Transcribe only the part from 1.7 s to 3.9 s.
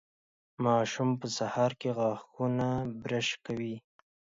کې غاښونه برش کوي.